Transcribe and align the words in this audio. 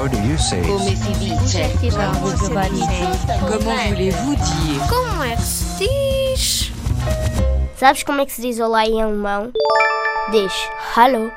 How 0.00 0.08
do 0.08 0.16
you 0.22 0.38
say? 0.38 0.62
Come 0.62 0.80
si 0.80 1.12
dice? 1.20 1.60
Comment 3.46 3.76
voulez-vous 3.90 4.34
dire 4.34 4.80
Como 4.88 5.22
é 5.22 5.36
que 5.36 5.42
se 5.42 5.76
diz? 5.78 6.72
Sabes 7.76 8.02
como 8.02 8.22
é 8.22 8.24
que 8.24 8.32
se 8.32 8.40
diz 8.40 8.58
olá 8.60 8.86
em 8.86 9.02
alemão? 9.02 9.52
Diz 10.32 10.54
Hallo. 10.96 11.30